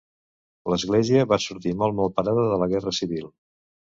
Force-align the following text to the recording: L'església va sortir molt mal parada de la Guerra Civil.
L'església 0.71 1.25
va 1.33 1.39
sortir 1.43 1.75
molt 1.83 1.97
mal 2.01 2.11
parada 2.17 2.47
de 2.53 2.57
la 2.63 2.69
Guerra 2.75 2.97
Civil. 3.01 3.29